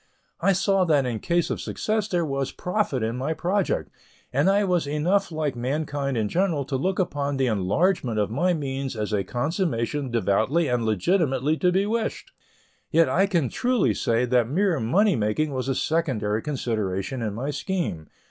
[0.39, 3.91] I saw that in case of success there was profit in my project,
[4.33, 8.51] and I was enough like mankind in general to look upon the enlargement of my
[8.55, 12.31] means as a consummation devoutly and legitimately to be wished.
[12.89, 17.51] Yet, I can truly say that mere money making was a secondary consideration in my
[17.51, 18.07] scheme.